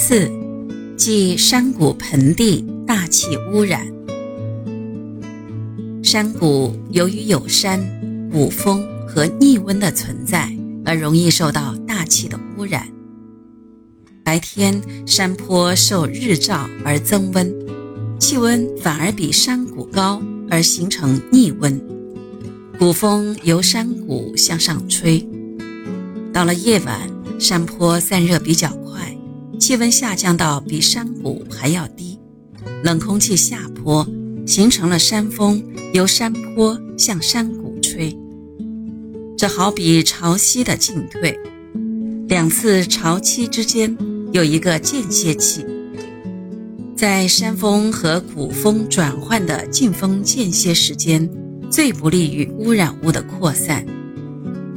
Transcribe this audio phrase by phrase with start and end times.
[0.00, 0.30] 四，
[0.96, 3.84] 即山谷盆地大气污染。
[6.04, 7.80] 山谷由于有山、
[8.30, 12.86] 谷风和逆温的存在，而容易受到大气的污染。
[14.22, 17.52] 白天山坡受日照而增温，
[18.20, 21.76] 气温反而比山谷高，而形成逆温。
[22.78, 25.28] 谷风由山谷向上吹，
[26.32, 27.10] 到了夜晚，
[27.40, 29.17] 山坡散热比较快，
[29.58, 32.18] 气温下降到比山谷还要低，
[32.82, 34.06] 冷空气下坡，
[34.46, 35.62] 形成了山风，
[35.92, 38.16] 由山坡向山谷吹。
[39.36, 41.38] 这好比潮汐的进退，
[42.28, 43.96] 两次潮汐之间。
[44.30, 45.64] 有一个间歇期，
[46.94, 51.26] 在山峰和谷峰转换的进风间歇时间，
[51.70, 53.86] 最不利于污染物的扩散。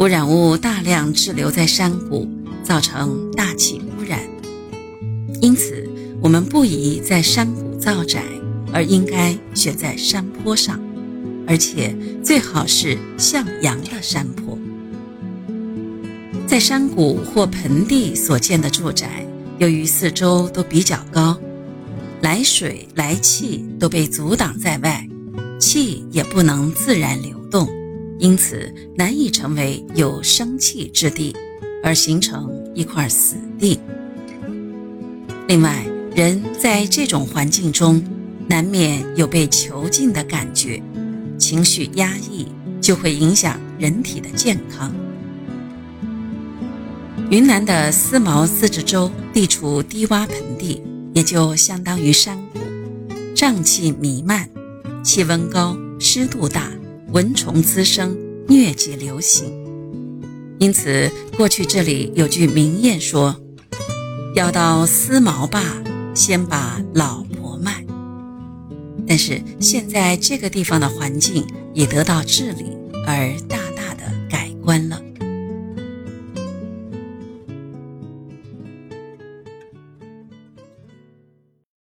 [0.00, 2.28] 污染物大量滞留在山谷，
[2.64, 4.20] 造成大气污染。
[5.40, 5.88] 因此，
[6.20, 8.22] 我们不宜在山谷造宅，
[8.72, 10.80] 而应该选在山坡上，
[11.46, 14.58] 而且最好是向阳的山坡。
[16.46, 19.26] 在山谷或盆地所建的住宅。
[19.58, 21.34] 由于四周都比较高，
[22.20, 25.08] 来水来气都被阻挡在外，
[25.58, 27.66] 气也不能自然流动，
[28.18, 31.34] 因此难以成为有生气之地，
[31.82, 33.80] 而形成一块死地。
[35.48, 38.02] 另外，人在这种环境中，
[38.48, 40.82] 难免有被囚禁的感觉，
[41.38, 42.48] 情绪压抑
[42.80, 44.92] 就会影响人体的健康。
[47.30, 50.82] 云南的思茅自治州地处低洼盆地，
[51.14, 52.58] 也就相当于山谷，
[53.36, 54.48] 瘴气弥漫，
[55.04, 56.72] 气温高，湿度大，
[57.12, 58.16] 蚊虫滋生，
[58.48, 59.52] 疟疾流行。
[60.58, 63.36] 因此，过去这里有句名谚说
[64.36, 65.62] ：“要到思茅坝，
[66.14, 67.82] 先把老婆卖。”
[69.08, 74.95] 但是现在这个地方的环境也得到治理，而大大的改观了。